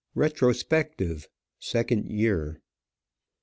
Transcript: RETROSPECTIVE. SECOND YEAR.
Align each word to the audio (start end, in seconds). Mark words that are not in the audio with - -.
RETROSPECTIVE. 0.15 1.27
SECOND 1.59 2.07
YEAR. 2.09 2.59